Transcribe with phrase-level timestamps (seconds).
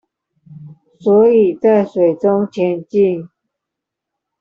[0.99, 3.29] 所以在水中前進